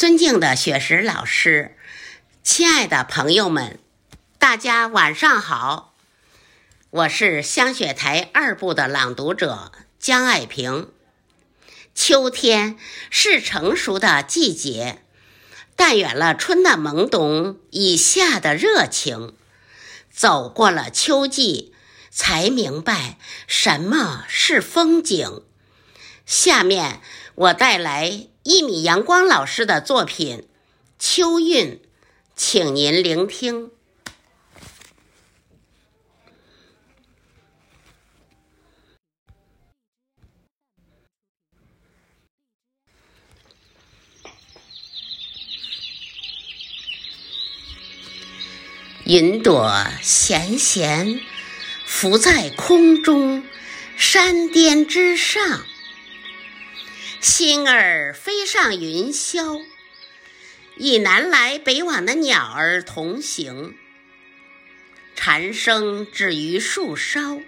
[0.00, 1.76] 尊敬的雪石老师，
[2.42, 3.78] 亲爱的朋友们，
[4.38, 5.94] 大家晚上好！
[6.88, 10.88] 我是香雪台二部的朗读者江爱萍。
[11.94, 12.78] 秋天
[13.10, 15.02] 是成熟的季节，
[15.76, 19.34] 但远了春的懵懂，以夏的热情，
[20.10, 21.74] 走过了秋季，
[22.08, 25.42] 才明白什么是风景。
[26.24, 27.02] 下面
[27.34, 28.29] 我带来。
[28.42, 30.38] 一米阳光老师的作品
[30.98, 31.74] 《秋韵》，
[32.34, 33.70] 请您聆听。
[49.04, 51.20] 云朵闲闲
[51.84, 53.44] 浮在空中，
[53.96, 55.66] 山巅之上。
[57.20, 59.62] 星儿飞上云霄，
[60.76, 63.76] 与南来北往的鸟儿同行。
[65.14, 67.42] 蝉声止于树梢，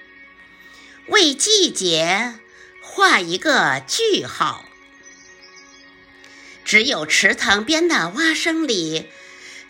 [1.07, 2.39] 为季节
[2.83, 4.67] 画一个句号。
[6.67, 9.09] 只有池塘边的蛙声里，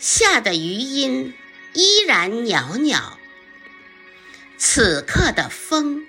[0.00, 1.32] 下的余音
[1.74, 3.20] 依然袅袅。
[4.58, 6.04] 此刻的风，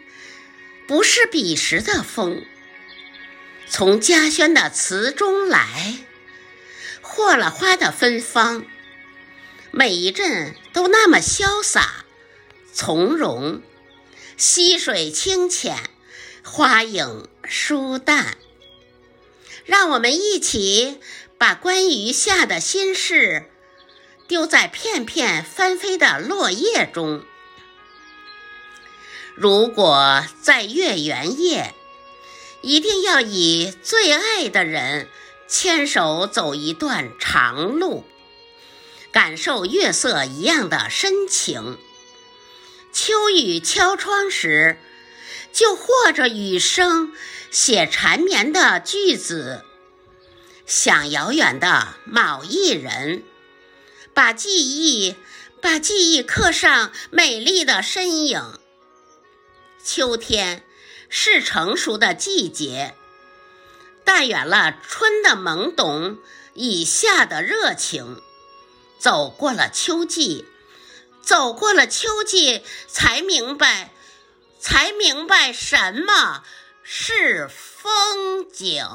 [0.88, 2.44] 不是彼时的风。
[3.76, 5.98] 从嘉轩的词中来，
[7.02, 8.64] 霍了花的芬芳，
[9.72, 12.06] 每一阵都那么潇洒
[12.72, 13.64] 从容，
[14.38, 15.90] 溪水清浅，
[16.44, 18.38] 花影疏淡。
[19.66, 21.00] 让我们一起
[21.40, 23.50] 把关于夏的心事，
[24.28, 27.26] 丢在片片翻飞的落叶中。
[29.34, 31.74] 如果在月圆夜。
[32.64, 35.10] 一定要以最爱的人
[35.50, 38.06] 牵手走一段长路，
[39.12, 41.78] 感受月色一样的深情。
[42.94, 44.78] 秋雨敲窗时，
[45.52, 47.12] 就和着雨声
[47.52, 49.66] 写缠绵的句子。
[50.66, 53.24] 想遥远的某一人，
[54.14, 55.18] 把记忆，
[55.62, 58.42] 把记忆刻上美丽的身影。
[59.84, 60.64] 秋天。
[61.10, 62.96] 是成熟的季节，
[64.04, 66.18] 淡远了春的懵懂，
[66.54, 68.22] 以夏的热情，
[69.00, 70.46] 走过了秋季，
[71.22, 73.92] 走过了秋季，才明白，
[74.60, 76.44] 才明白什么
[76.84, 78.86] 是风景。